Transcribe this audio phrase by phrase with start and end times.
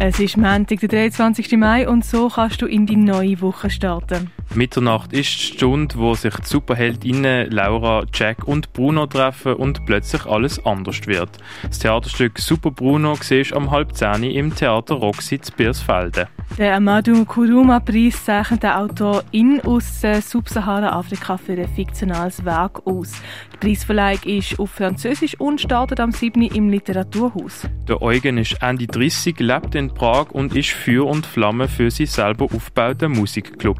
[0.00, 1.56] Es ist Montag, der 23.
[1.56, 4.30] Mai und so kannst du in die neue Woche starten.
[4.54, 10.24] Mitternacht ist die Stunde, wo sich die Superheldinnen Laura, Jack und Bruno treffen und plötzlich
[10.24, 11.30] alles anders wird.
[11.64, 16.28] Das Theaterstück Super Bruno siehst am halb zehn im Theater Roxy zu Biersfelden.
[16.56, 23.20] Der Amadou Kuruma-Preis zeichnet der Autor in aus Subsahara-Afrika für ein fiktionales Werk aus.
[23.52, 26.42] Die Preisverleihung ist auf Französisch und startet am 7.
[26.42, 27.68] im Literaturhaus.
[27.86, 32.10] Der Eugen ist Ende 30, lebt in Prag und ist Feuer und Flamme für sich
[32.10, 33.78] selber aufgebauten Musikclub.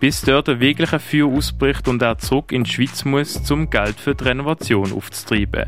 [0.00, 4.00] Bis dort ein wirklicher Feuer ausbricht und er zurück in die Schweiz muss, um Geld
[4.00, 5.66] für die Renovation aufzutreiben.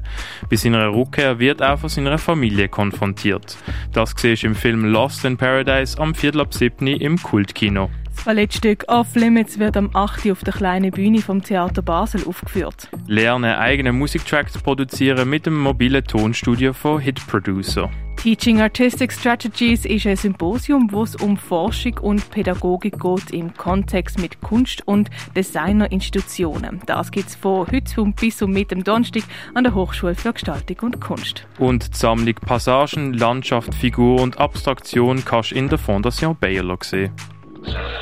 [0.49, 3.57] Bei seiner Rückkehr wird er von seiner Familie konfrontiert.
[3.93, 6.87] Das siehst du im Film Lost in Paradise am Viertel ab 7.
[6.87, 7.91] im Kultkino.
[8.15, 10.31] Das Ballettstück Off Limits wird am 8.
[10.31, 12.89] auf der kleinen Bühne vom Theater Basel aufgeführt.
[13.07, 17.91] Lerne eigene Musiktracks zu produzieren mit dem mobilen Tonstudio von Hit Producer.
[18.23, 24.21] Teaching Artistic Strategies ist ein Symposium, wo es um Forschung und Pädagogik geht im Kontext
[24.21, 26.81] mit Kunst- und Designerinstitutionen.
[26.87, 30.77] Das gibt es von heute bis und mit dem Donnerstag an der Hochschule für Gestaltung
[30.83, 31.49] und Kunst.
[31.59, 37.11] Und die Sammlung Passagen, Landschaft, Figur und Abstraktion kannst du in der Fondation Bayerlo sehen.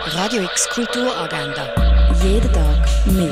[0.04, 2.12] Radio X Kulturagenda.
[2.22, 3.30] Jeden Tag mehr.